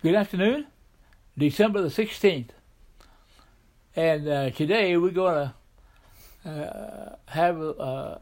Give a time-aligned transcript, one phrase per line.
[0.00, 0.68] Good afternoon,
[1.36, 2.50] December the 16th.
[3.96, 5.50] And uh, today we're going
[6.44, 8.20] to uh, have a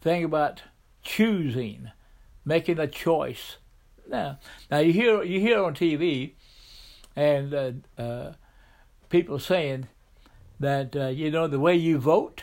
[0.00, 0.62] thing about
[1.04, 1.92] choosing,
[2.44, 3.58] making a choice.
[4.08, 4.40] Now,
[4.72, 6.32] now you hear you hear on TV,
[7.14, 8.32] and uh, uh,
[9.08, 9.86] people saying
[10.58, 12.42] that uh, you know the way you vote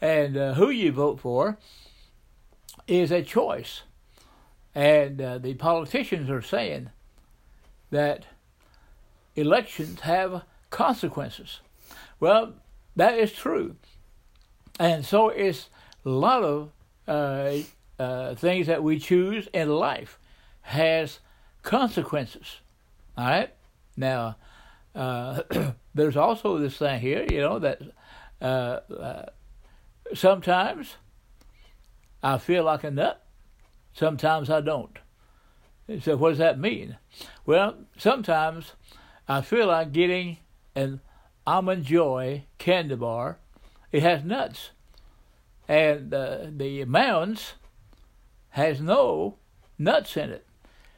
[0.00, 1.58] and uh, who you vote for
[2.86, 3.82] is a choice,
[4.76, 6.90] and the politicians are saying
[7.90, 8.26] that
[9.36, 11.60] elections have consequences.
[12.20, 12.54] Well,
[12.96, 13.76] that is true.
[14.78, 15.68] And so is
[16.04, 16.70] a lot of
[17.06, 17.58] uh,
[17.98, 20.18] uh, things that we choose in life
[20.62, 21.20] has
[21.62, 22.58] consequences.
[23.16, 23.50] All right?
[23.96, 24.36] Now,
[24.94, 25.42] uh,
[25.94, 27.80] there's also this thing here, you know, that
[28.40, 28.44] uh,
[28.92, 29.26] uh,
[30.14, 30.96] sometimes
[32.22, 33.24] I feel like a nut,
[33.92, 34.98] sometimes I don't.
[36.02, 36.98] So, what does that mean?
[37.46, 38.72] Well, sometimes
[39.26, 40.38] I feel like getting
[40.74, 41.00] an
[41.46, 43.38] almond joy candy bar.
[43.90, 44.70] It has nuts,
[45.66, 47.54] and uh, the mounds
[48.50, 49.36] has no
[49.78, 50.46] nuts in it.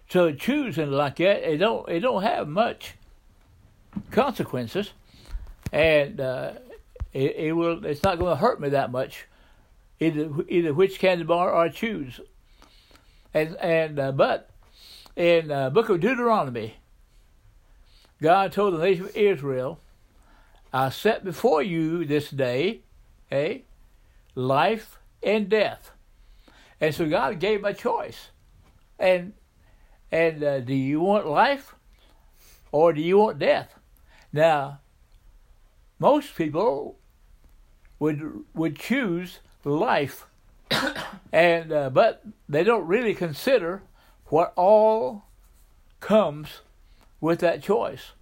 [0.08, 2.94] So choosing like that, it don't it don't have much
[4.10, 4.92] consequences,
[5.72, 6.54] and uh,
[7.12, 9.27] it, it will it's not going to hurt me that much,
[10.00, 12.19] either either which candy bar I choose.
[13.32, 14.50] And and uh, but
[15.20, 16.76] in the book of Deuteronomy,
[18.22, 19.78] God told the nation of Israel,
[20.72, 22.80] I set before you this day,
[23.30, 23.58] eh,
[24.34, 25.91] life and death.
[26.80, 28.30] And so God gave a choice.
[28.98, 29.34] And
[30.10, 31.74] and uh, do you want life
[32.72, 33.74] or do you want death?
[34.32, 34.80] Now,
[35.98, 36.96] most people
[37.98, 40.26] would would choose life,
[41.32, 43.82] and uh, but they don't really consider
[44.31, 45.25] what all
[46.00, 46.61] comes
[47.20, 48.12] with that choice.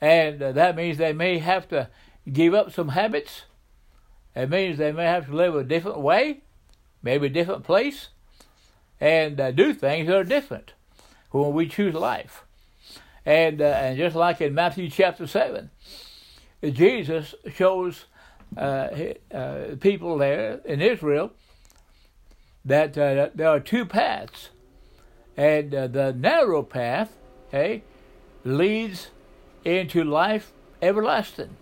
[0.00, 1.88] And uh, that means they may have to
[2.30, 3.44] give up some habits.
[4.34, 6.42] It means they may have to live a different way,
[7.02, 8.08] maybe a different place,
[9.00, 10.72] and uh, do things that are different
[11.30, 12.44] when we choose life.
[13.24, 15.70] And, uh, and just like in Matthew chapter 7,
[16.62, 18.04] Jesus shows
[18.56, 18.88] uh,
[19.32, 21.32] uh, people there in Israel
[22.64, 24.50] that uh, there are two paths
[25.36, 27.16] and uh, the narrow path,
[27.50, 27.82] hey,
[28.44, 29.10] leads
[29.64, 31.56] into life everlasting.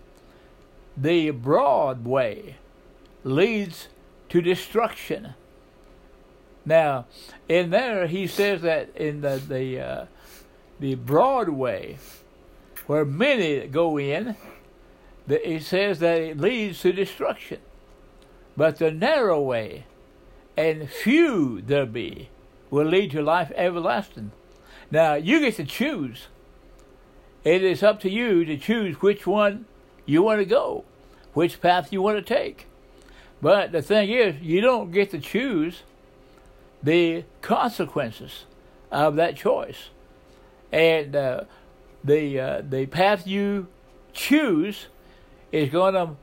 [0.95, 2.57] The broad way
[3.23, 3.87] leads
[4.29, 5.33] to destruction.
[6.65, 7.05] Now,
[7.49, 10.05] in there, he says that in the the uh,
[10.79, 11.97] the broad way,
[12.87, 14.35] where many go in,
[15.27, 17.59] he says that it leads to destruction.
[18.55, 19.85] But the narrow way,
[20.55, 22.29] and few there be,
[22.73, 24.31] will lead to life everlasting.
[24.89, 26.25] Now, you get to choose.
[27.43, 29.65] It is up to you to choose which one
[30.07, 30.83] you want to go,
[31.33, 32.65] which path you want to take.
[33.43, 35.83] But the thing is, you don't get to choose
[36.81, 38.45] the consequences
[38.91, 39.89] of that choice.
[40.71, 41.43] And uh,
[42.03, 43.67] the, uh, the path you
[44.13, 44.87] choose
[45.51, 46.15] is going to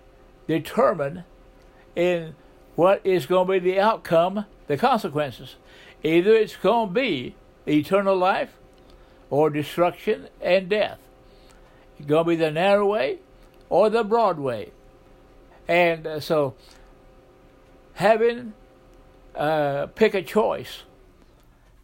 [0.48, 1.22] determine
[1.94, 2.34] in
[2.74, 5.54] what is going to be the outcome, the consequences.
[6.02, 7.34] Either it's going to be
[7.66, 8.56] eternal life
[9.28, 10.98] or destruction and death.
[11.98, 13.18] It's going to be the narrow way
[13.68, 14.72] or the broad way.
[15.68, 16.54] And uh, so,
[17.94, 18.54] having
[19.34, 20.82] uh, pick a choice,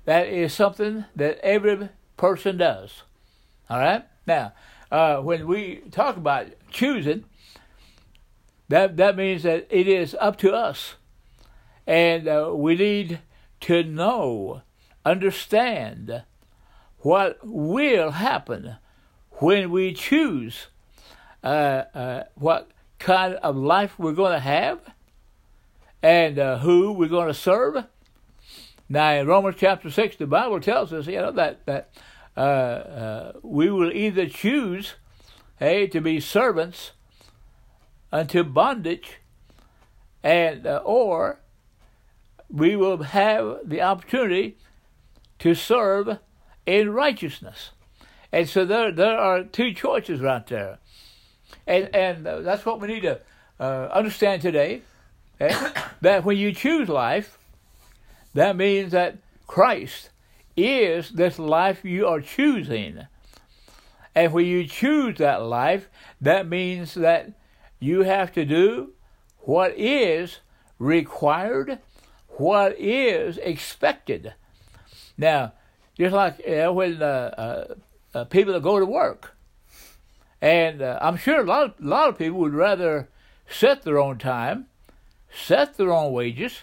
[0.06, 3.02] that is something that every person does.
[3.68, 4.04] All right?
[4.26, 4.52] Now,
[4.90, 7.24] uh, when we talk about choosing,
[8.68, 10.94] that, that means that it is up to us.
[11.86, 13.20] And uh, we need
[13.66, 14.62] to know,
[15.04, 16.22] understand
[16.98, 18.76] what will happen
[19.40, 20.68] when we choose
[21.42, 24.78] uh, uh, what kind of life we're going to have
[26.00, 27.84] and uh, who we're going to serve.
[28.88, 31.90] Now, in Romans chapter 6, the Bible tells us, you know, that, that
[32.36, 34.94] uh, uh, we will either choose,
[35.58, 36.92] hey, to be servants
[38.12, 39.14] unto bondage,
[40.22, 41.40] and uh, or
[42.50, 44.56] we will have the opportunity
[45.38, 46.18] to serve
[46.64, 47.70] in righteousness.
[48.32, 50.78] And so there, there are two choices right there.
[51.66, 53.20] And, and uh, that's what we need to
[53.58, 54.82] uh, understand today.
[55.40, 55.54] Okay?
[56.00, 57.38] that when you choose life,
[58.34, 60.10] that means that Christ
[60.56, 63.06] is this life you are choosing.
[64.14, 65.88] And when you choose that life,
[66.20, 67.32] that means that
[67.78, 68.92] you have to do
[69.38, 70.38] what is
[70.78, 71.78] required
[72.38, 74.34] what is expected.
[75.18, 75.52] Now,
[75.98, 77.74] just like you know, when uh,
[78.14, 79.36] uh, people that go to work,
[80.40, 83.08] and I'm sure a lot of, a lot of people would rather
[83.48, 84.66] set their own time,
[85.30, 86.62] set their own wages,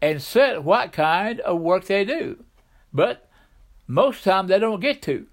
[0.00, 2.44] and set what kind of work they do.
[2.92, 3.28] But
[3.86, 5.26] most time they don't get to.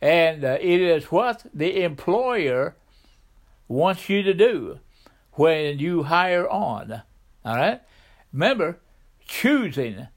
[0.00, 2.76] And uh, it is what the employer
[3.66, 4.78] wants you to do
[5.32, 7.02] when you hire on.
[7.44, 7.80] All right?
[8.32, 8.78] Remember,
[9.28, 10.08] choosing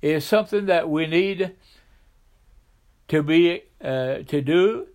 [0.00, 1.54] is something that we need
[3.08, 4.86] to be uh, to do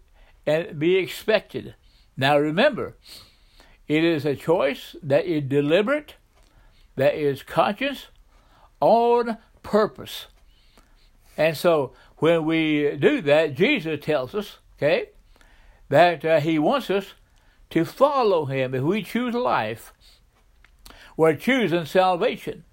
[0.46, 1.76] and be expected.
[2.18, 2.98] Now remember,
[3.88, 6.16] it is a choice that is deliberate,
[6.96, 8.08] that is conscious,
[8.80, 10.28] on purpose.
[11.38, 15.10] And so when we do that, Jesus tells us, okay,
[15.90, 17.14] that uh, He wants us
[17.72, 18.74] to follow Him.
[18.74, 19.94] If we choose life,
[21.16, 22.64] we're choosing salvation.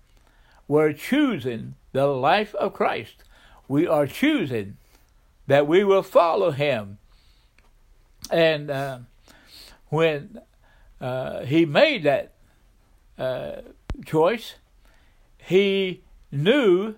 [0.68, 3.24] We're choosing the life of Christ.
[3.66, 4.76] We are choosing
[5.46, 6.98] that we will follow Him.
[8.30, 8.98] And uh,
[9.88, 10.40] when
[11.00, 12.34] uh, He made that
[13.18, 13.62] uh,
[14.04, 14.56] choice,
[15.38, 16.94] He knew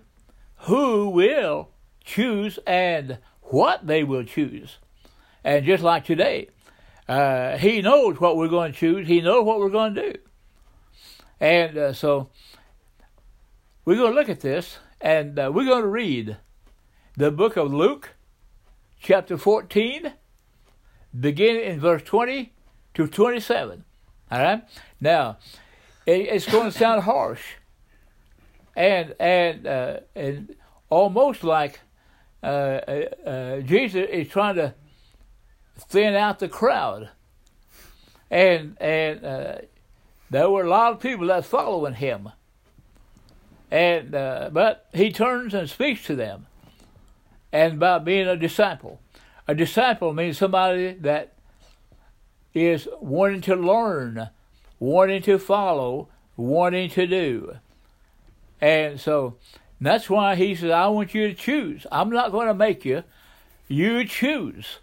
[0.57, 1.69] who will
[2.03, 4.77] choose and what they will choose.
[5.43, 6.49] And just like today,
[7.07, 9.07] uh, he knows what we're going to choose.
[9.07, 10.19] He knows what we're going to do.
[11.39, 12.29] And uh, so
[13.85, 16.37] we're going to look at this and uh, we're going to read
[17.17, 18.15] the book of Luke,
[19.01, 20.13] chapter 14,
[21.19, 22.53] beginning in verse 20
[22.93, 23.83] to 27.
[24.31, 24.63] All right?
[24.99, 25.37] Now,
[26.05, 27.41] it, it's going to sound harsh
[28.75, 30.55] and and uh, and
[30.89, 31.79] almost like
[32.43, 34.73] uh, uh, uh, Jesus is trying to
[35.77, 37.09] thin out the crowd,
[38.29, 39.55] and and uh,
[40.29, 42.29] there were a lot of people that following him,
[43.71, 46.45] and uh, but he turns and speaks to them,
[47.51, 48.99] and by being a disciple,
[49.47, 51.33] a disciple means somebody that
[52.53, 54.29] is wanting to learn,
[54.79, 57.57] wanting to follow, wanting to do.
[58.59, 59.37] And so
[59.79, 61.87] that's why he says, I want you to choose.
[61.91, 63.03] I'm not going to make you.
[63.67, 64.79] You choose.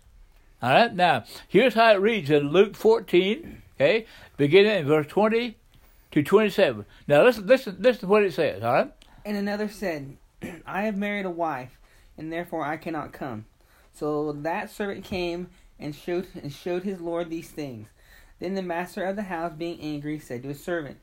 [0.62, 0.92] All right.
[0.92, 4.06] Now, here's how it reads in Luke 14, okay,
[4.36, 5.56] beginning in verse 20
[6.22, 6.84] to 27.
[7.06, 8.92] Now, listen, listen, listen to what it says, all right?
[9.24, 10.16] And another said,
[10.66, 11.78] I have married a wife,
[12.16, 13.46] and therefore I cannot come.
[13.92, 15.48] So that servant came
[15.78, 17.88] and showed and showed his lord these things.
[18.38, 20.98] Then the master of the house, being angry, said to his servant,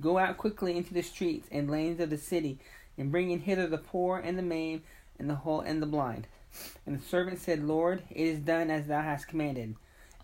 [0.00, 2.58] Go out quickly into the streets and lanes of the city,
[2.96, 4.82] and bring in hither the poor and the maimed
[5.18, 6.26] and the whole and the blind.
[6.86, 9.74] And the servant said, Lord, it is done as thou hast commanded,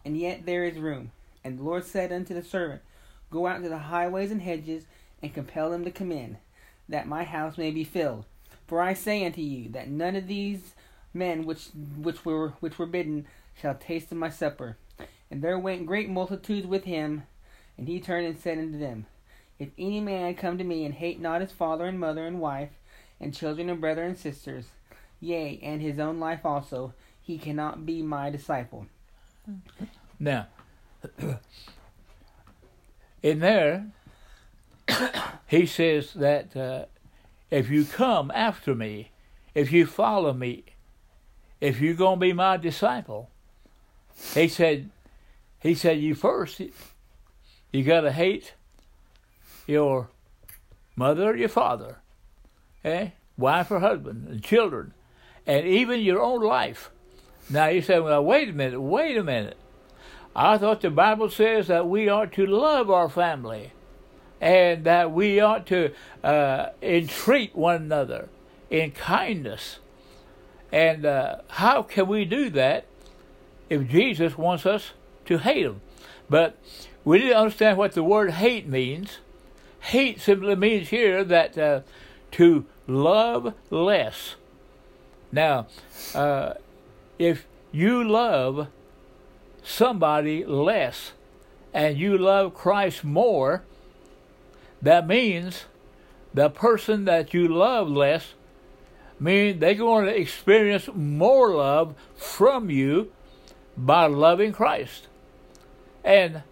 [0.04, 1.12] and yet there is room.
[1.42, 2.82] And the Lord said unto the servant,
[3.30, 4.84] Go out to the highways and hedges,
[5.22, 6.38] and compel them to come in,
[6.88, 8.24] that my house may be filled.
[8.66, 10.74] For I say unto you that none of these
[11.12, 14.76] men which which were which were bidden shall taste of my supper.
[15.30, 17.24] And there went great multitudes with him,
[17.76, 19.06] and he turned and said unto them,
[19.58, 22.70] if any man come to me and hate not his father and mother and wife,
[23.20, 24.66] and children and brother and sisters,
[25.20, 26.92] yea, and his own life also,
[27.22, 28.86] he cannot be my disciple.
[30.18, 30.48] Now,
[33.24, 33.86] in there,
[35.46, 36.84] he says that uh,
[37.50, 39.12] if you come after me,
[39.54, 40.64] if you follow me,
[41.58, 43.30] if you're going to be my disciple,
[44.34, 44.90] he said,
[45.58, 46.60] he said, you first,
[47.72, 48.52] you got to hate
[49.66, 50.10] your
[50.94, 52.00] mother or your father,
[52.84, 53.08] eh?
[53.38, 54.92] wife or husband, and children,
[55.46, 56.90] and even your own life.
[57.48, 59.56] Now you say, well, wait a minute, wait a minute.
[60.36, 63.72] I thought the Bible says that we are to love our family
[64.40, 68.28] and that we ought to uh, entreat one another
[68.70, 69.78] in kindness.
[70.72, 72.86] And uh, how can we do that
[73.70, 74.92] if Jesus wants us
[75.26, 75.80] to hate them?
[76.28, 76.58] But
[77.04, 79.18] we need to understand what the word hate means
[79.84, 81.80] hate simply means here that uh,
[82.32, 84.36] to love less.
[85.30, 85.66] Now,
[86.14, 86.54] uh,
[87.18, 88.68] if you love
[89.64, 91.12] somebody less
[91.72, 93.64] and you love Christ more,
[94.80, 95.64] that means
[96.32, 98.34] the person that you love less
[99.18, 103.10] means they're going to experience more love from you
[103.76, 105.08] by loving Christ.
[106.04, 106.42] And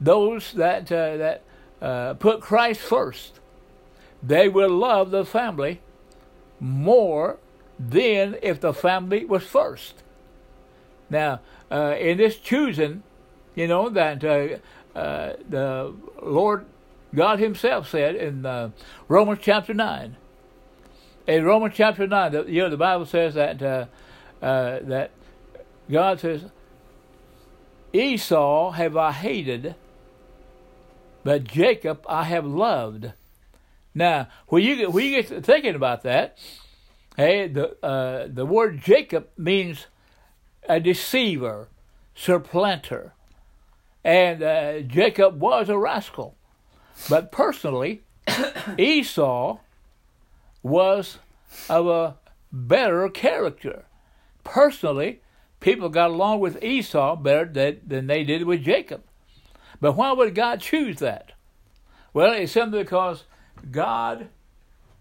[0.00, 1.42] those that uh, that
[1.80, 3.40] uh, put Christ first,
[4.22, 5.80] they will love the family
[6.60, 7.38] more
[7.78, 10.02] than if the family was first.
[11.10, 11.40] Now,
[11.74, 13.02] uh, in this choosing,
[13.54, 16.66] you know, that uh, uh the Lord
[17.14, 18.70] God Himself said in uh,
[19.08, 20.16] Romans chapter 9
[21.26, 23.58] in Romans chapter nine, the, you know the Bible says that
[24.40, 25.10] that
[25.90, 26.44] God says,
[27.92, 29.74] Esau have I hated,
[31.22, 33.12] but Jacob I have loved.
[33.94, 36.38] Now, when you get when you get thinking about that,
[37.16, 39.86] hey, the uh, the word Jacob means
[40.68, 41.68] a deceiver,
[42.14, 43.12] supplanter,
[44.04, 46.36] and uh, Jacob was a rascal.
[47.08, 48.02] But personally,
[48.78, 49.58] Esau
[50.62, 51.18] was
[51.68, 52.16] of a
[52.52, 53.84] better character.
[54.44, 55.20] Personally,
[55.60, 59.02] people got along with Esau better than, than they did with Jacob.
[59.80, 61.32] But why would God choose that?
[62.12, 63.24] Well, it's simply because
[63.70, 64.28] God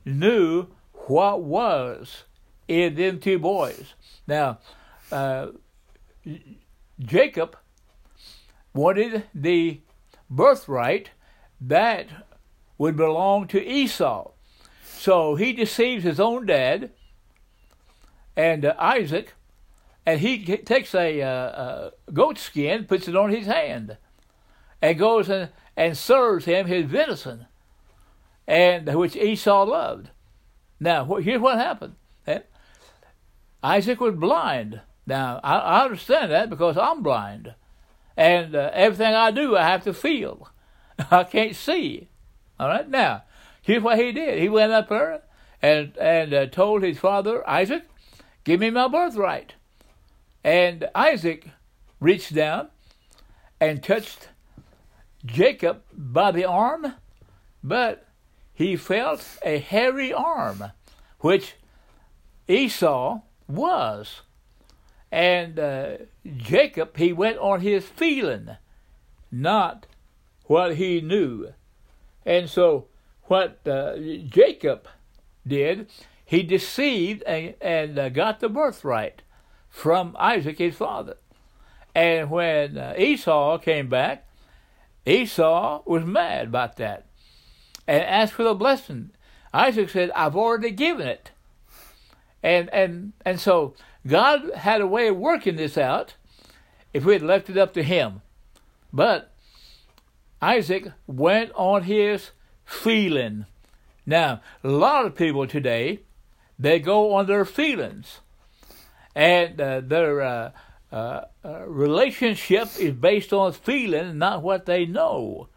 [0.06, 0.68] knew
[1.08, 2.24] what was
[2.68, 3.94] in them two boys.
[4.26, 4.60] Now,
[5.14, 5.52] uh,
[7.00, 7.56] Jacob
[8.74, 9.82] wanted the
[10.30, 11.12] birthright
[11.62, 12.08] that
[12.78, 14.32] would belong to Esau.
[14.84, 16.92] So he deceives his own dad
[18.36, 19.34] and uh, Isaac,
[20.06, 23.98] and he takes a, uh, a goat skin, puts it on his hand,
[24.82, 27.46] and goes and, and serves him his venison,
[28.48, 30.10] and which Esau loved.
[30.80, 31.96] Now, here's what happened.
[32.26, 32.40] Eh?
[33.62, 34.82] Isaac was blind.
[35.06, 37.54] Now, I, I understand that because I'm blind.
[38.16, 40.50] And uh, everything I do, I have to feel.
[41.12, 42.10] I can't see.
[42.60, 42.88] All right.
[42.88, 43.24] Now,
[43.62, 44.40] here's what he did.
[44.40, 45.24] He went up there
[45.62, 47.84] and and uh, told his father Isaac,
[48.44, 49.54] "Give me my birthright."
[50.44, 51.48] And Isaac
[52.00, 52.68] reached down
[53.60, 54.30] and touched
[55.26, 56.94] Jacob by the arm,
[57.64, 58.06] but
[58.54, 60.66] he felt a hairy arm,
[61.20, 61.56] which
[62.48, 64.22] Esau was.
[65.14, 68.58] And uh, Jacob, he went on his feeling,
[69.32, 69.86] not
[70.46, 71.54] what he knew.
[72.26, 72.88] And so,
[73.26, 74.88] what uh, Jacob
[75.46, 75.88] did,
[76.26, 79.22] he deceived and, and uh, got the birthright
[79.70, 81.18] from Isaac, his father.
[81.94, 84.28] And when uh, Esau came back,
[85.06, 87.06] Esau was mad about that
[87.88, 89.12] and asked for the blessing.
[89.54, 91.30] Isaac said, I've already given it.
[92.44, 93.74] And, and, and so
[94.06, 96.16] God had a way of working this out
[96.94, 98.22] if we had left it up to him.
[98.92, 99.34] But
[100.42, 102.32] Isaac went on his
[102.66, 103.46] feeling.
[104.06, 106.02] Now, a lot of people today,
[106.60, 108.20] they go on their feelings.
[109.16, 110.52] And uh, their uh,
[110.92, 115.50] uh, uh relationship is based on feeling, not what they know,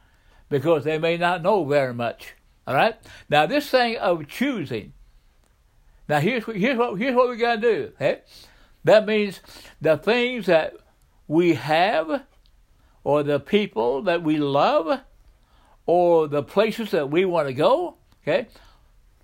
[0.49, 2.35] because they may not know very much.
[2.67, 2.97] All right?
[3.29, 4.93] Now, this thing of choosing.
[6.09, 7.93] Now, here's, here's, what, here's what we got to do.
[7.95, 8.21] Okay?
[8.85, 9.41] That means
[9.81, 10.75] the things that
[11.27, 12.23] we have
[13.03, 15.01] or the people that we love
[15.87, 18.49] or the places that we want to go, okay,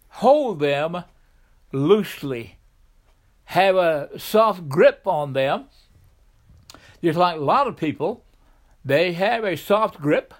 [0.08, 1.04] hold them
[1.72, 2.58] loosely.
[3.46, 5.66] Have a soft grip on them.
[7.02, 8.24] Just like a lot of people,
[8.84, 10.32] they have a soft grip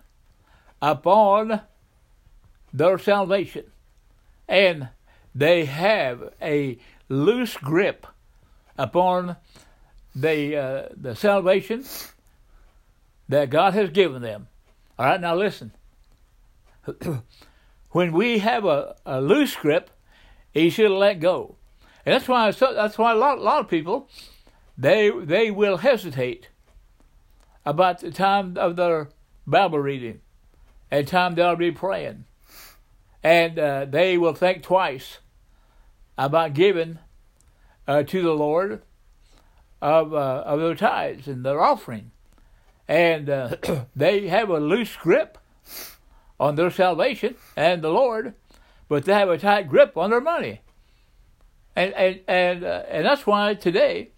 [0.81, 1.63] upon
[2.73, 3.65] their salvation.
[4.49, 4.89] And
[5.35, 8.07] they have a loose grip
[8.77, 9.37] upon
[10.15, 11.85] the, uh, the salvation
[13.29, 14.49] that God has given them.
[14.99, 15.73] All right, now listen.
[17.91, 19.91] when we have a, a loose grip,
[20.53, 21.57] he should let go.
[22.05, 24.09] And that's why that's why a lot, a lot of people
[24.77, 26.49] they they will hesitate
[27.65, 29.09] about the time of their
[29.47, 30.21] Bible reading
[30.91, 32.25] and time they'll be praying,
[33.23, 35.19] and uh, they will think twice
[36.17, 36.99] about giving
[37.87, 38.83] uh, to the Lord
[39.81, 42.13] of uh, of their tithes and their offering
[42.89, 43.57] and uh,
[43.97, 45.39] they have a loose grip
[46.39, 48.35] on their salvation and the Lord,
[48.89, 50.61] but they have a tight grip on their money.
[51.75, 54.11] And and and uh, and that's why today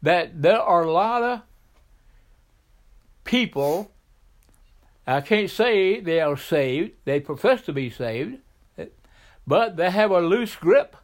[0.00, 1.42] that there are a lot of
[3.24, 3.90] people.
[5.06, 8.38] I can't say they are saved; they profess to be saved,
[9.46, 10.96] but they have a loose grip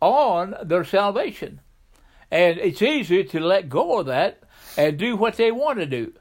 [0.00, 1.60] on their salvation,
[2.30, 4.42] and it's easy to let go of that
[4.76, 6.12] and do what they want to do,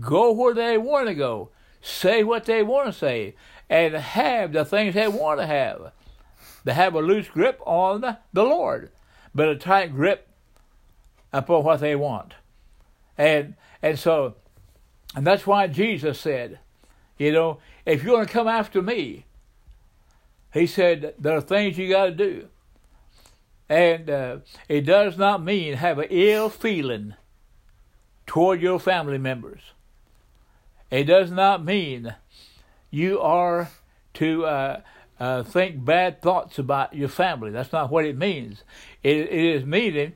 [0.00, 1.50] go where they want to go,
[1.80, 3.34] say what they want to say,
[3.68, 5.92] and have the things they want to have.
[6.64, 8.00] They have a loose grip on
[8.32, 8.90] the, Lord,
[9.34, 10.28] but a tight grip
[11.32, 12.34] upon what they want.
[13.18, 14.36] And and so
[15.14, 16.58] and that's why Jesus said,
[17.18, 19.26] you know, if you're to come after me,
[20.52, 22.48] he said there are things you got to do.
[23.72, 24.36] And uh,
[24.68, 27.14] it does not mean have an ill feeling
[28.26, 29.62] toward your family members.
[30.90, 32.14] It does not mean
[32.90, 33.70] you are
[34.12, 34.80] to uh,
[35.18, 37.50] uh, think bad thoughts about your family.
[37.50, 38.62] That's not what it means.
[39.02, 40.12] It, it is meaning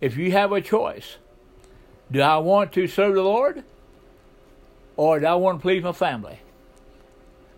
[0.00, 1.16] if you have a choice,
[2.08, 3.64] do I want to serve the Lord
[4.96, 6.38] or do I want to please my family?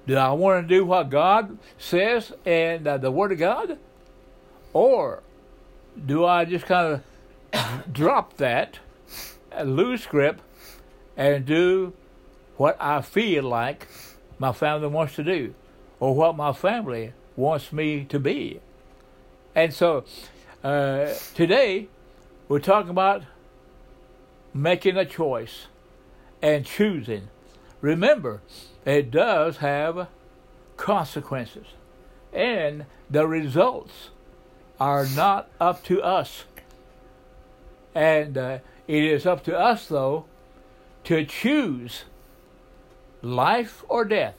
[0.07, 3.79] Do I want to do what God says and uh, the Word of God?
[4.73, 5.23] Or
[6.07, 7.01] do I just kind
[7.53, 8.79] of drop that,
[9.57, 10.41] uh, lose grip,
[11.17, 11.93] and do
[12.57, 13.87] what I feel like
[14.39, 15.55] my family wants to do
[16.01, 18.61] or what my family wants me to be?
[19.55, 20.05] And so
[20.63, 21.89] uh, today
[22.49, 23.23] we're talking about
[24.53, 25.67] making a choice
[26.43, 27.29] and choosing.
[27.81, 28.41] Remember,
[28.85, 30.09] it does have
[30.77, 31.67] consequences,
[32.33, 34.11] and the results
[34.81, 36.45] are not up to us.
[37.95, 40.25] And uh, it is up to us, though,
[41.05, 42.05] to choose
[43.23, 44.37] life or death,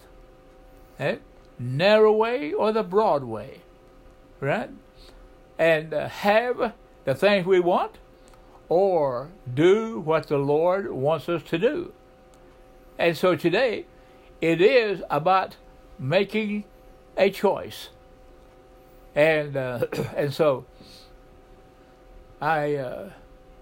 [0.99, 1.17] eh?
[1.57, 3.61] narrow way or the broad way,
[4.39, 4.69] right?
[5.57, 6.73] And uh, have
[7.05, 7.97] the things we want
[8.67, 11.93] or do what the Lord wants us to do.
[12.97, 13.85] And so today,
[14.41, 15.55] it is about
[15.99, 16.65] making
[17.17, 17.89] a choice.
[19.15, 20.65] And uh, and so
[22.41, 23.09] I uh,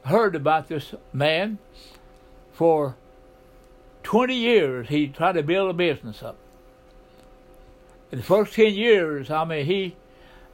[0.06, 1.60] heard about this man
[2.52, 2.98] for
[4.04, 4.90] 20 years.
[4.90, 6.38] He tried to build a business up.
[8.12, 9.96] In the first 10 years, I mean, he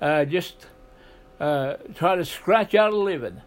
[0.01, 0.67] uh, just
[1.39, 3.41] uh, tried to scratch out a living.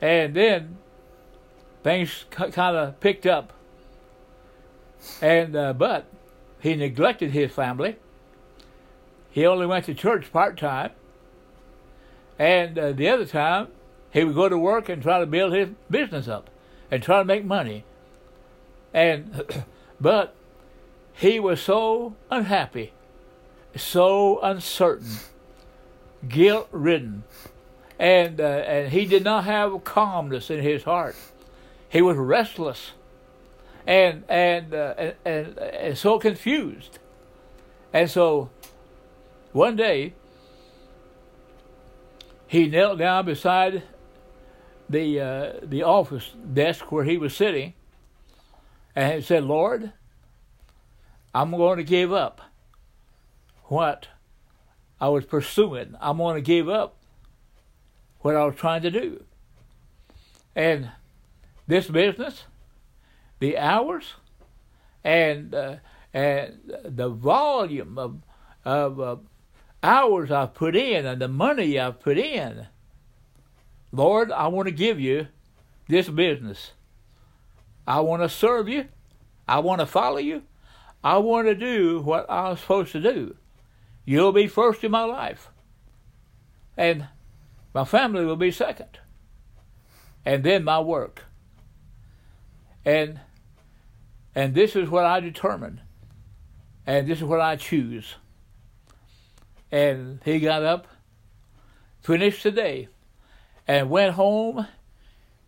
[0.00, 0.78] And then
[1.82, 3.52] things kind of picked up.
[5.20, 6.06] And uh, but
[6.60, 7.96] he neglected his family.
[9.32, 10.92] He only went to church part time.
[12.38, 13.68] And uh, the other time,
[14.10, 16.48] he would go to work and try to build his business up
[16.90, 17.84] and try to make money.
[18.94, 19.64] And
[20.00, 20.34] but
[21.14, 22.92] he was so unhappy,
[23.74, 25.16] so uncertain,
[26.28, 27.24] guilt ridden
[28.02, 31.14] and uh, and he did not have calmness in his heart.
[31.88, 32.90] He was restless,
[33.86, 36.98] and and uh, and, and, and so confused,
[37.92, 38.50] and so
[39.52, 40.14] one day
[42.46, 43.82] he knelt down beside
[44.88, 47.74] the uh, the office desk where he was sitting,
[48.94, 49.92] and he said, "Lord,
[51.34, 52.40] I'm going to give up
[53.64, 54.08] what
[55.00, 55.96] I was pursuing.
[56.00, 56.96] I'm going to give up
[58.20, 59.24] what I was trying to do.
[60.54, 60.90] And
[61.66, 62.44] this business,
[63.38, 64.14] the hours,
[65.02, 65.76] and uh,
[66.12, 68.22] and the volume of
[68.64, 69.16] of uh,
[69.82, 72.66] hours I've put in and the money I've put in.
[73.90, 75.28] Lord, I want to give you
[75.88, 76.72] this business.
[77.86, 78.88] I want to serve you.
[79.46, 80.42] I want to follow you.
[81.04, 83.36] I want to do what I'm supposed to do.
[84.04, 85.50] You'll be first in my life.
[86.76, 87.08] And
[87.74, 88.98] my family will be second.
[90.24, 91.24] And then my work.
[92.84, 93.20] And
[94.34, 95.82] and this is what I determine.
[96.86, 98.14] And this is what I choose.
[99.72, 100.86] And he got up,
[102.02, 102.88] finished the day,
[103.66, 104.68] and went home.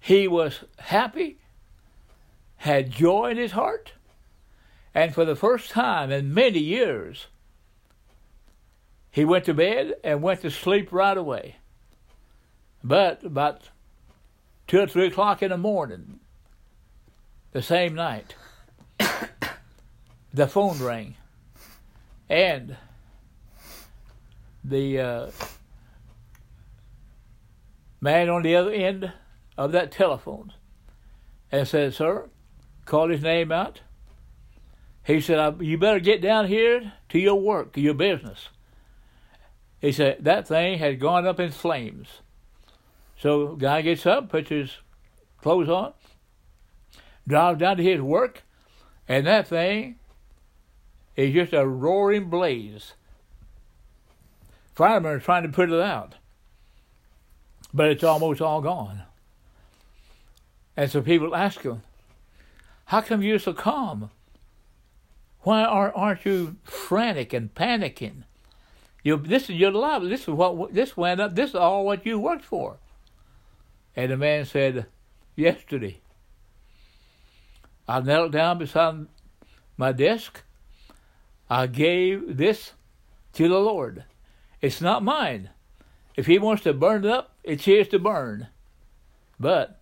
[0.01, 1.39] He was happy,
[2.57, 3.93] had joy in his heart,
[4.95, 7.27] and for the first time in many years,
[9.11, 11.57] he went to bed and went to sleep right away.
[12.83, 13.69] But about
[14.67, 16.21] two or three o'clock in the morning,
[17.53, 18.35] the same night,
[20.33, 21.17] the phone rang,
[22.29, 22.77] and
[24.64, 25.31] the uh,
[28.00, 29.12] man on the other end
[29.57, 30.53] of that telephone
[31.53, 32.29] and said, "Sir,"
[32.87, 33.83] called his name out.
[35.05, 38.48] He said, "You better get down here to your work, to your business."
[39.81, 42.20] He said that thing had gone up in flames.
[43.18, 44.79] So guy gets up, puts his
[45.40, 45.92] clothes on,
[47.29, 48.42] drives down to his work,
[49.07, 49.96] and that thing
[51.16, 52.94] is just a roaring blaze.
[54.75, 56.17] Firemen are trying to put it out,
[57.73, 59.03] but it's almost all gone.
[60.77, 61.83] And so people ask him,
[62.87, 64.11] "How come you're so calm?
[65.43, 68.25] Why are, aren't you frantic and panicking?
[69.03, 70.03] You, this is your life.
[70.03, 71.35] This is what this went up.
[71.35, 72.79] This is all what you worked for."
[73.97, 74.87] And the man said,
[75.37, 76.01] Yesterday,
[77.89, 79.07] I knelt down beside
[79.77, 80.43] my desk.
[81.51, 82.73] I gave this
[83.35, 84.05] to the Lord.
[84.64, 85.50] It's not mine.
[86.16, 88.48] If He wants to burn it up, it's His to burn.
[89.38, 89.79] But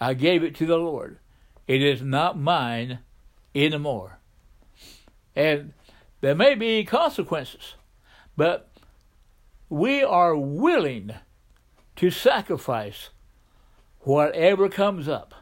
[0.00, 1.18] I gave it to the Lord.
[1.66, 3.00] It is not mine
[3.54, 4.20] anymore.
[5.36, 5.74] And
[6.22, 7.74] there may be consequences.
[8.34, 8.70] but
[9.68, 11.12] we are willing
[11.96, 13.10] to sacrifice
[14.00, 15.34] whatever comes up.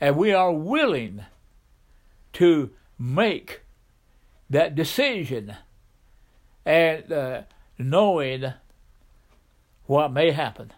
[0.00, 1.24] And we are willing
[2.32, 3.62] to make
[4.50, 5.54] that decision
[6.64, 7.42] and uh,
[7.78, 8.52] knowing
[9.86, 10.72] what may happen.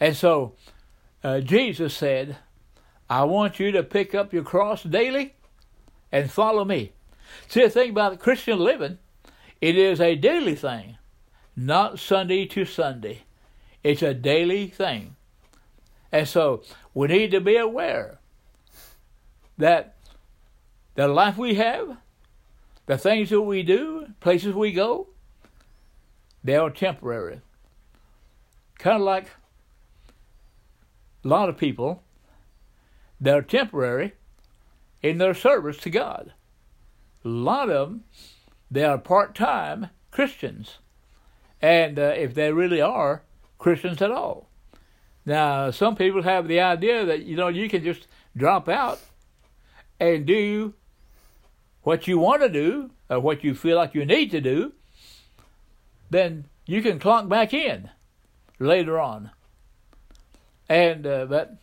[0.00, 0.54] And so
[1.22, 2.36] uh, Jesus said,
[3.10, 5.34] I want you to pick up your cross daily
[6.12, 6.92] and follow me.
[7.48, 8.98] See, the thing about Christian living,
[9.60, 10.98] it is a daily thing,
[11.56, 13.22] not Sunday to Sunday.
[13.82, 15.16] It's a daily thing.
[16.12, 16.62] And so
[16.94, 18.18] we need to be aware
[19.56, 19.96] that
[20.94, 21.98] the life we have,
[22.86, 25.08] the things that we do, places we go,
[26.42, 27.40] they are temporary.
[28.78, 29.30] Kind of like
[31.24, 32.02] a lot of people
[33.20, 34.14] they're temporary
[35.02, 36.32] in their service to God.
[37.24, 38.04] A lot of them,
[38.70, 40.78] they are part time Christians.
[41.60, 43.22] And uh, if they really are
[43.58, 44.48] Christians at all.
[45.26, 49.00] Now, some people have the idea that, you know, you can just drop out
[49.98, 50.74] and do
[51.82, 54.72] what you want to do or what you feel like you need to do,
[56.10, 57.90] then you can clunk back in
[58.58, 59.30] later on.
[60.68, 61.56] And uh, but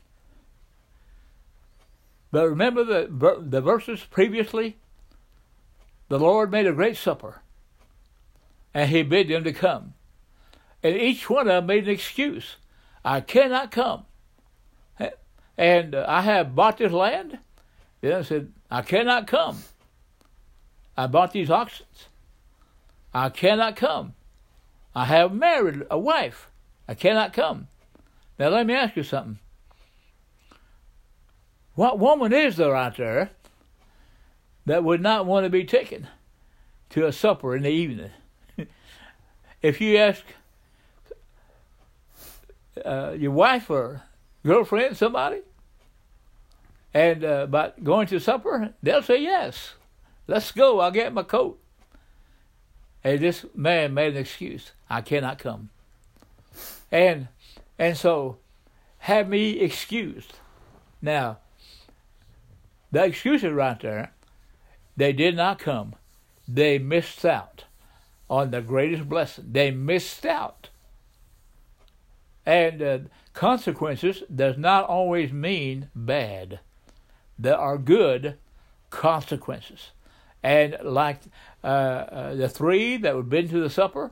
[2.32, 4.78] but remember the the verses previously.
[6.08, 7.42] The Lord made a great supper,
[8.74, 9.94] and He bid them to come,
[10.84, 12.58] and each one of them made an excuse.
[13.04, 14.06] I cannot come.
[15.58, 17.40] And uh, I have bought this land.
[18.02, 19.60] Then I said, I cannot come.
[20.98, 21.86] I bought these oxen.
[23.14, 24.14] I cannot come.
[24.96, 26.50] I have married a wife.
[26.88, 27.68] I cannot come.
[28.40, 29.40] Now let me ask you something.
[31.74, 33.32] What woman is there out there
[34.66, 36.08] that would not want to be taken
[36.92, 38.12] to a supper in the evening?
[39.62, 40.24] if you ask
[42.84, 44.04] uh, your wife or
[44.46, 45.42] girlfriend, somebody,
[46.94, 49.74] and uh, about going to supper, they'll say yes.
[50.28, 50.80] Let's go.
[50.80, 51.60] I'll get my coat.
[53.06, 54.74] And this man made an excuse.
[54.90, 55.70] I cannot come.
[56.92, 57.30] And
[57.80, 58.40] and so
[59.00, 60.40] have me excused.
[61.02, 61.38] Now,
[62.92, 64.12] the excuses right there,
[64.98, 65.96] they did not come.
[66.48, 67.66] They missed out
[68.30, 69.46] on the greatest blessing.
[69.52, 70.70] They missed out
[72.46, 73.00] and uh,
[73.34, 76.60] consequences does not always mean bad.
[77.38, 78.38] There are good
[78.90, 79.92] consequences.
[80.46, 81.22] And like
[81.64, 84.12] uh, uh, the three that had been to the supper,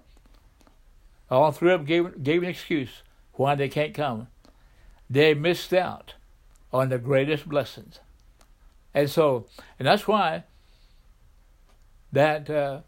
[1.29, 4.29] all three of them gave, gave an excuse why they can't come.
[5.07, 6.15] They missed out
[6.71, 7.99] on the greatest blessings.
[8.95, 9.45] And so,
[9.77, 10.45] and that's why
[12.11, 12.79] that uh,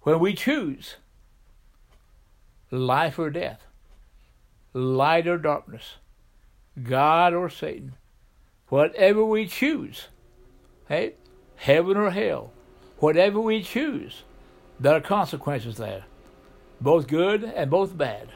[0.00, 0.96] when we choose
[2.70, 3.66] life or death,
[4.72, 5.96] light or darkness,
[6.82, 7.96] God or Satan,
[8.68, 10.08] whatever we choose,
[10.88, 11.16] hey,
[11.56, 12.52] heaven or hell,
[12.98, 14.22] whatever we choose,
[14.78, 16.04] there are consequences there,
[16.80, 18.28] both good and both bad.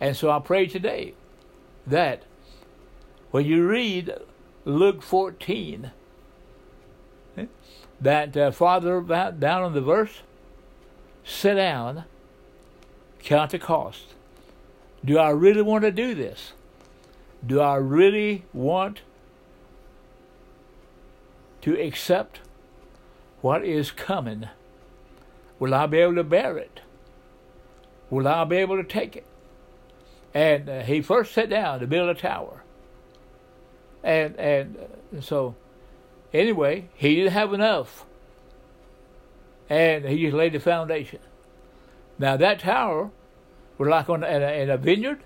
[0.00, 1.14] And so I pray today
[1.86, 2.22] that
[3.30, 4.12] when you read
[4.64, 5.90] Luke 14,
[8.00, 10.22] that uh, Father down on the verse,
[11.24, 12.04] sit down,
[13.22, 14.14] count the cost.
[15.04, 16.52] Do I really want to do this?
[17.44, 19.00] Do I really want
[21.66, 22.38] to accept
[23.40, 24.48] what is coming?
[25.58, 26.80] Will I be able to bear it?
[28.08, 29.26] Will I be able to take it?
[30.32, 32.62] And uh, he first sat down to build a tower.
[34.04, 35.56] And and uh, so
[36.32, 38.04] anyway, he didn't have enough.
[39.68, 41.18] And he just laid the foundation.
[42.16, 43.10] Now that tower
[43.76, 45.24] were like on in a, in a vineyard,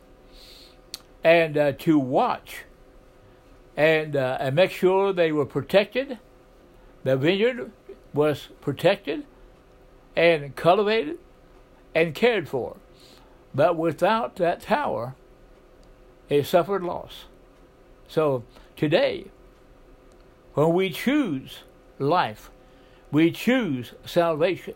[1.22, 2.64] and uh, to watch
[3.76, 6.18] and uh, and make sure they were protected.
[7.04, 7.72] The vineyard
[8.12, 9.24] was protected
[10.16, 11.18] and cultivated
[11.94, 12.76] and cared for,
[13.54, 15.14] but without that tower,
[16.28, 17.24] it suffered loss.
[18.08, 18.44] So
[18.76, 19.26] today,
[20.54, 21.60] when we choose
[21.98, 22.50] life,
[23.10, 24.74] we choose salvation,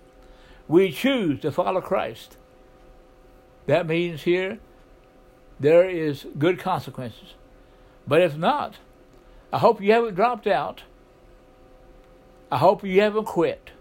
[0.66, 2.36] we choose to follow Christ
[3.66, 4.58] that means here
[5.58, 7.34] there is good consequences.
[8.06, 8.76] But if not,
[9.52, 10.82] I hope you haven't dropped out.
[12.54, 13.72] I hope you haven't quit.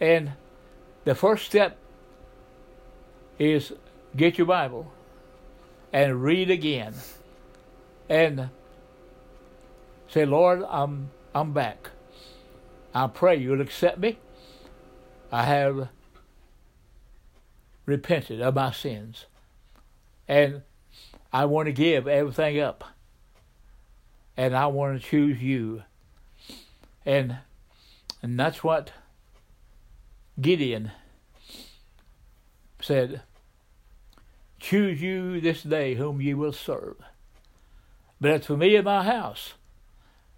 [0.00, 0.34] And
[1.02, 1.76] the first step
[3.36, 3.72] is
[4.16, 4.92] get your Bible
[5.92, 6.94] and read again
[8.08, 8.50] and
[10.06, 11.90] say, Lord, I'm I'm back.
[12.94, 14.16] I pray you'll accept me
[15.32, 15.88] I have
[17.86, 19.26] repented of my sins.
[20.28, 20.62] And
[21.32, 22.84] I want to give everything up.
[24.36, 25.82] And I want to choose you.
[27.04, 27.38] And
[28.22, 28.92] and that's what
[30.40, 30.90] Gideon
[32.80, 33.22] said,
[34.58, 36.96] Choose you this day whom ye will serve.
[38.20, 39.54] But as for me and my house,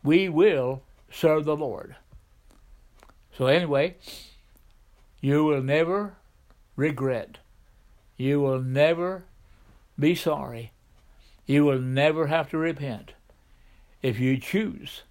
[0.05, 1.97] we will serve the Lord.
[3.37, 3.97] So, anyway,
[5.21, 6.15] you will never
[6.77, 7.39] regret.
[8.17, 9.25] You will never
[9.99, 10.73] be sorry.
[11.47, 13.13] You will never have to repent
[14.03, 15.03] if you choose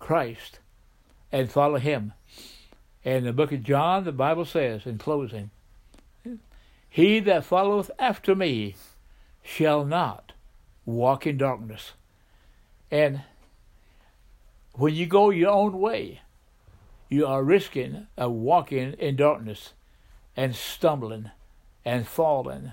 [0.00, 0.58] Christ
[1.36, 2.14] and follow Him.
[3.04, 5.50] In the book of John, the Bible says, in closing,
[6.88, 8.74] He that followeth after me
[9.42, 10.32] shall not
[10.86, 11.92] walk in darkness.
[12.90, 13.20] And
[14.72, 16.22] when you go your own way,
[17.10, 19.74] you are risking of walking in darkness
[20.36, 21.30] and stumbling
[21.84, 22.72] and falling.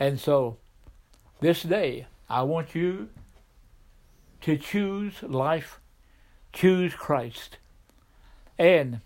[0.00, 0.56] And so,
[1.40, 3.08] this day, I want you
[4.40, 5.78] to choose life,
[6.52, 7.58] choose Christ.
[8.58, 9.00] And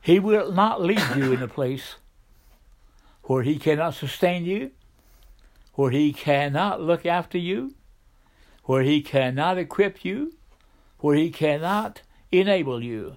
[0.00, 1.96] He will not leave you in a place
[3.24, 4.70] where He cannot sustain you,
[5.74, 7.74] where He cannot look after you,
[8.64, 10.34] where He cannot equip you,
[10.98, 12.02] where He cannot
[12.32, 13.16] enable you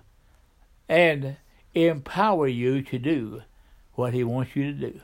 [0.88, 1.38] and
[1.74, 3.44] empower you to do
[3.94, 5.02] what He wants you to do.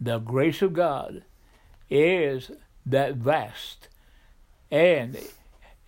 [0.00, 1.24] The grace of God
[1.90, 2.50] is
[2.86, 3.88] that vast,
[4.70, 5.18] and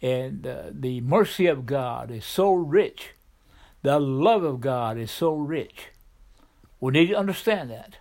[0.02, 3.10] and uh, the mercy of God is so rich.
[3.82, 5.88] The love of God is so rich.
[6.80, 7.96] We need to understand that.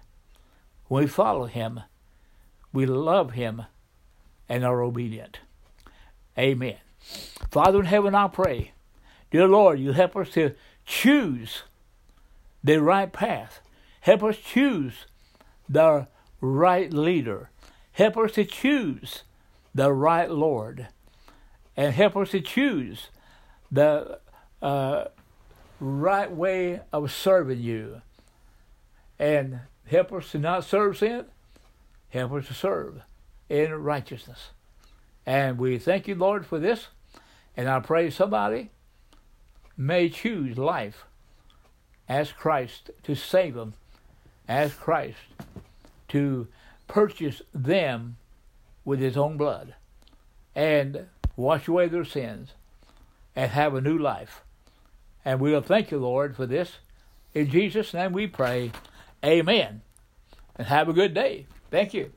[0.88, 1.82] When we follow Him,
[2.74, 3.64] we love Him
[4.48, 5.40] and are obedient.
[6.38, 6.78] Amen.
[7.52, 8.72] Father in heaven, I pray,
[9.32, 11.64] dear Lord, you help us to choose
[12.64, 13.62] the right path.
[14.02, 15.06] Help us choose
[15.68, 16.08] the
[16.42, 17.50] right leader.
[17.92, 19.24] Help us to choose
[19.76, 20.88] the right Lord.
[21.80, 23.08] And help us to choose
[23.72, 24.20] the
[24.62, 25.06] uh,
[25.80, 28.02] right way of serving you.
[29.18, 31.24] And help us to not serve sin.
[32.10, 33.04] Help us to serve
[33.48, 34.50] in righteousness.
[35.26, 36.90] And we thank you, Lord, for this.
[37.56, 38.72] And I pray somebody
[39.78, 41.06] may choose life
[42.10, 43.74] as Christ to save them,
[44.50, 45.20] as Christ
[46.10, 46.50] to
[46.90, 48.18] purchase them
[48.84, 49.76] with his own blood
[50.54, 51.08] and
[51.40, 52.54] wash away their sins
[53.36, 54.44] and have a new life.
[55.24, 56.78] And we'll thank you, Lord, for this.
[57.34, 58.72] In Jesus' name we pray.
[59.24, 59.82] Amen.
[60.56, 61.48] And have a good day.
[61.72, 62.12] Thank you.